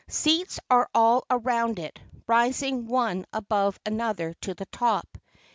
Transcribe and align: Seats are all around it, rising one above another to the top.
Seats 0.09 0.59
are 0.67 0.89
all 0.95 1.25
around 1.29 1.77
it, 1.77 1.99
rising 2.25 2.87
one 2.87 3.23
above 3.31 3.79
another 3.85 4.33
to 4.41 4.55
the 4.55 4.65
top. 4.65 5.19